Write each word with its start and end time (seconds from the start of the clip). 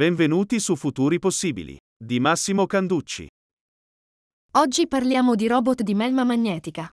Benvenuti 0.00 0.60
su 0.60 0.76
Futuri 0.76 1.18
Possibili, 1.18 1.76
di 2.02 2.20
Massimo 2.20 2.64
Canducci. 2.64 3.26
Oggi 4.52 4.88
parliamo 4.88 5.34
di 5.34 5.46
robot 5.46 5.82
di 5.82 5.92
melma 5.92 6.24
magnetica. 6.24 6.88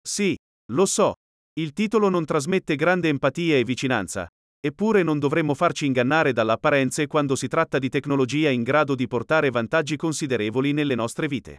Sì, 0.00 0.34
lo 0.72 0.86
so. 0.86 1.12
Il 1.60 1.74
titolo 1.74 2.08
non 2.08 2.24
trasmette 2.24 2.74
grande 2.74 3.10
empatia 3.10 3.58
e 3.58 3.64
vicinanza. 3.64 4.26
Eppure 4.58 5.02
non 5.02 5.18
dovremmo 5.18 5.52
farci 5.52 5.84
ingannare 5.84 6.32
dall'apparenze 6.32 7.06
quando 7.06 7.36
si 7.36 7.48
tratta 7.48 7.78
di 7.78 7.90
tecnologia 7.90 8.48
in 8.48 8.62
grado 8.62 8.94
di 8.94 9.06
portare 9.06 9.50
vantaggi 9.50 9.96
considerevoli 9.96 10.72
nelle 10.72 10.94
nostre 10.94 11.28
vite. 11.28 11.58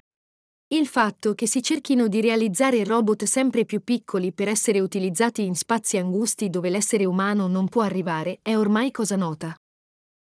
Il 0.73 0.87
fatto 0.87 1.35
che 1.35 1.45
si 1.45 1.61
cerchino 1.61 2.07
di 2.07 2.19
realizzare 2.19 2.83
robot 2.83 3.25
sempre 3.25 3.63
più 3.63 3.83
piccoli 3.83 4.33
per 4.33 4.47
essere 4.47 4.79
utilizzati 4.79 5.45
in 5.45 5.53
spazi 5.53 5.97
angusti 5.97 6.49
dove 6.49 6.71
l'essere 6.71 7.05
umano 7.05 7.45
non 7.45 7.69
può 7.69 7.83
arrivare 7.83 8.39
è 8.41 8.57
ormai 8.57 8.89
cosa 8.89 9.15
nota. 9.15 9.55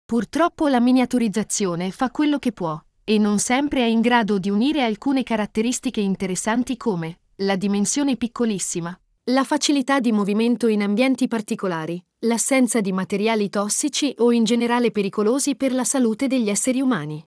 Purtroppo 0.05 0.67
la 0.67 0.79
miniaturizzazione 0.79 1.89
fa 1.89 2.11
quello 2.11 2.38
che 2.38 2.52
può, 2.52 2.80
e 3.03 3.17
non 3.17 3.39
sempre 3.39 3.80
è 3.80 3.85
in 3.85 4.02
grado 4.02 4.38
di 4.38 4.52
unire 4.52 4.84
alcune 4.84 5.23
caratteristiche 5.23 5.99
interessanti 5.99 6.77
come 6.77 7.21
la 7.38 7.55
dimensione 7.55 8.16
piccolissima, 8.16 8.95
la 9.31 9.44
facilità 9.44 9.99
di 9.99 10.11
movimento 10.11 10.67
in 10.67 10.83
ambienti 10.83 11.27
particolari, 11.27 11.99
l'assenza 12.20 12.81
di 12.81 12.91
materiali 12.91 13.49
tossici 13.49 14.13
o 14.20 14.31
in 14.31 14.44
generale 14.44 14.91
pericolosi 14.91 15.55
per 15.55 15.73
la 15.73 15.83
salute 15.83 16.27
degli 16.27 16.49
esseri 16.49 16.81
umani. 16.81 17.25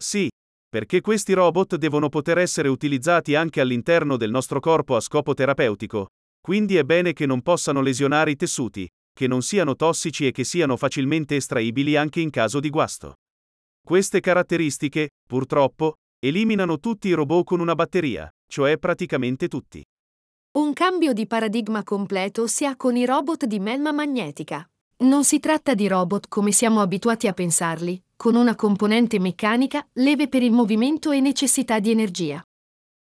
Sì, 0.00 0.28
perché 0.68 1.00
questi 1.00 1.32
robot 1.32 1.74
devono 1.74 2.08
poter 2.08 2.38
essere 2.38 2.68
utilizzati 2.68 3.34
anche 3.34 3.60
all'interno 3.60 4.16
del 4.16 4.30
nostro 4.30 4.60
corpo 4.60 4.94
a 4.94 5.00
scopo 5.00 5.34
terapeutico, 5.34 6.06
quindi 6.40 6.76
è 6.76 6.84
bene 6.84 7.12
che 7.12 7.26
non 7.26 7.42
possano 7.42 7.80
lesionare 7.80 8.30
i 8.30 8.36
tessuti, 8.36 8.88
che 9.18 9.26
non 9.26 9.42
siano 9.42 9.74
tossici 9.74 10.28
e 10.28 10.30
che 10.30 10.44
siano 10.44 10.76
facilmente 10.76 11.34
estraibili 11.34 11.96
anche 11.96 12.20
in 12.20 12.30
caso 12.30 12.60
di 12.60 12.70
guasto. 12.70 13.14
Queste 13.84 14.20
caratteristiche, 14.20 15.08
purtroppo, 15.26 15.94
eliminano 16.20 16.78
tutti 16.78 17.08
i 17.08 17.14
robot 17.14 17.42
con 17.42 17.58
una 17.58 17.74
batteria, 17.74 18.32
cioè 18.46 18.78
praticamente 18.78 19.48
tutti. 19.48 19.84
Un 20.52 20.72
cambio 20.72 21.12
di 21.12 21.26
paradigma 21.26 21.82
completo 21.82 22.46
si 22.46 22.64
ha 22.64 22.76
con 22.76 22.94
i 22.94 23.04
robot 23.04 23.46
di 23.46 23.58
melma 23.58 23.90
magnetica. 23.90 24.64
Non 24.98 25.24
si 25.24 25.40
tratta 25.40 25.74
di 25.74 25.88
robot 25.88 26.28
come 26.28 26.52
siamo 26.52 26.80
abituati 26.80 27.26
a 27.26 27.32
pensarli, 27.32 28.00
con 28.14 28.36
una 28.36 28.54
componente 28.54 29.18
meccanica, 29.18 29.84
leve 29.94 30.28
per 30.28 30.44
il 30.44 30.52
movimento 30.52 31.10
e 31.10 31.18
necessità 31.18 31.80
di 31.80 31.90
energia. 31.90 32.40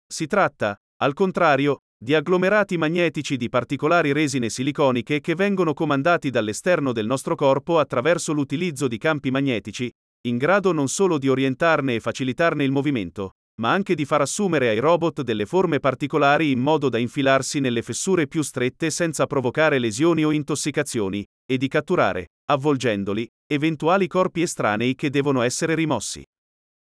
Si 0.06 0.28
tratta, 0.28 0.78
al 0.98 1.14
contrario, 1.14 1.84
di 2.04 2.14
agglomerati 2.14 2.76
magnetici 2.76 3.38
di 3.38 3.48
particolari 3.48 4.12
resine 4.12 4.50
siliconiche 4.50 5.22
che 5.22 5.36
vengono 5.36 5.74
comandati 5.74 6.30
dall'esterno 6.30 6.92
del 6.92 7.06
nostro 7.06 7.34
corpo 7.36 7.80
attraverso 7.80 8.34
l'utilizzo 8.34 8.90
di 8.90 8.98
campi 8.98 9.32
magnetici, 9.32 9.90
in 10.28 10.36
grado 10.36 10.74
non 10.74 10.90
solo 10.90 11.18
di 11.18 11.30
orientarne 11.30 11.96
e 11.96 12.00
facilitarne 12.02 12.66
il 12.66 12.72
movimento, 12.72 13.36
ma 13.62 13.72
anche 13.72 13.96
di 13.96 14.04
far 14.04 14.20
assumere 14.20 14.68
ai 14.68 14.80
robot 14.80 15.22
delle 15.22 15.46
forme 15.46 15.80
particolari 15.80 16.52
in 16.52 16.60
modo 16.60 16.90
da 16.90 16.98
infilarsi 16.98 17.62
nelle 17.62 17.82
fessure 17.82 18.28
più 18.28 18.42
strette 18.42 18.90
senza 18.90 19.26
provocare 19.26 19.80
lesioni 19.80 20.26
o 20.26 20.34
intossicazioni, 20.34 21.26
e 21.50 21.56
di 21.56 21.70
catturare, 21.70 22.32
avvolgendoli, 22.50 23.26
eventuali 23.48 24.08
corpi 24.08 24.42
estranei 24.42 24.96
che 24.96 25.10
devono 25.10 25.42
essere 25.42 25.74
rimossi. 25.74 26.22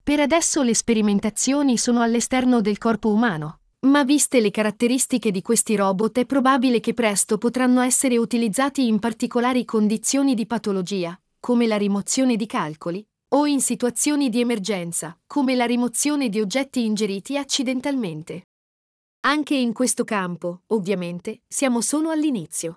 Per 0.03 0.20
adesso 0.20 0.62
le 0.62 0.75
sperimentazioni 0.75 1.79
sono 1.79 2.03
all'esterno 2.03 2.61
del 2.61 2.77
corpo 2.77 3.11
umano, 3.11 3.61
ma 3.89 4.05
viste 4.05 4.41
le 4.41 4.50
caratteristiche 4.50 5.31
di 5.31 5.42
questi 5.42 5.75
robot 5.75 6.19
è 6.19 6.27
probabile 6.27 6.81
che 6.81 6.94
presto 6.94 7.39
potranno 7.39 7.81
essere 7.81 8.17
utilizzati 8.17 8.86
in 8.86 8.98
particolari 8.98 9.64
condizioni 9.64 10.34
di 10.34 10.47
patologia, 10.47 11.19
come 11.41 11.67
la 11.67 11.77
rimozione 11.77 12.36
di 12.36 12.47
calcoli, 12.47 13.05
o 13.30 13.47
in 13.47 13.61
situazioni 13.61 14.28
di 14.30 14.41
emergenza, 14.41 15.19
come 15.27 15.55
la 15.55 15.64
rimozione 15.64 16.28
di 16.28 16.41
oggetti 16.41 16.84
ingeriti 16.84 17.36
accidentalmente. 17.36 18.48
Anche 19.20 19.55
in 19.55 19.72
questo 19.72 20.05
campo, 20.05 20.62
ovviamente, 20.68 21.42
siamo 21.46 21.80
solo 21.80 22.11
all'inizio. 22.11 22.77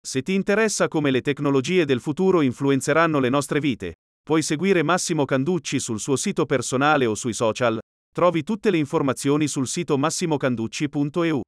Se 0.00 0.22
ti 0.22 0.34
interessa 0.34 0.88
come 0.88 1.10
le 1.10 1.22
tecnologie 1.22 1.84
del 1.84 2.00
futuro 2.00 2.42
influenzeranno 2.42 3.18
le 3.18 3.30
nostre 3.30 3.58
vite, 3.60 3.94
puoi 4.22 4.42
seguire 4.42 4.82
Massimo 4.82 5.24
Canducci 5.24 5.80
sul 5.80 5.98
suo 5.98 6.16
sito 6.16 6.44
personale 6.46 7.06
o 7.06 7.14
sui 7.14 7.32
social, 7.32 7.78
Trovi 8.14 8.44
tutte 8.44 8.70
le 8.70 8.76
informazioni 8.76 9.48
sul 9.48 9.66
sito 9.66 9.98
massimocanducci.eu. 9.98 11.40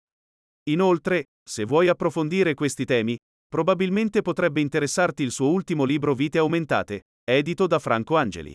Inoltre, 0.69 1.27
se 1.49 1.65
vuoi 1.65 1.87
approfondire 1.87 2.55
questi 2.55 2.85
temi, 2.85 3.17
probabilmente 3.47 4.21
potrebbe 4.21 4.61
interessarti 4.61 5.23
il 5.23 5.31
suo 5.31 5.49
ultimo 5.49 5.85
libro 5.85 6.13
Vite 6.17 6.39
aumentate, 6.39 7.03
edito 7.25 7.69
da 7.69 7.79
Franco 7.79 8.17
Angeli. 8.17 8.53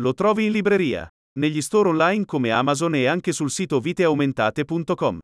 Lo 0.00 0.14
trovi 0.14 0.46
in 0.46 0.50
libreria, 0.50 1.08
negli 1.38 1.62
store 1.62 1.90
online 1.90 2.24
come 2.24 2.50
Amazon 2.50 2.96
e 2.96 3.06
anche 3.06 3.30
sul 3.30 3.52
sito 3.52 3.78
viteaumentate.com. 3.78 5.20